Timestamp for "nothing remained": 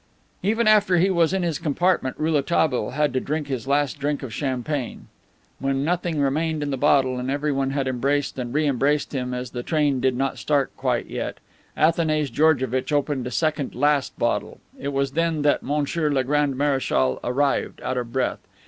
5.85-6.63